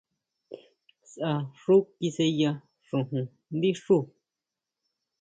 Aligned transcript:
Sʼá 1.11 1.31
xu 1.61 1.75
kisʼeya 1.97 2.51
xojón 2.87 3.25
ndí 3.55 3.69
xuú. 3.83 4.03